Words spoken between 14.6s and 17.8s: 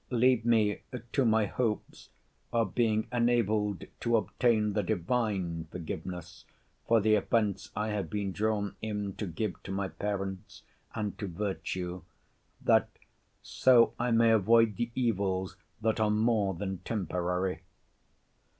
the evils that are more than temporary.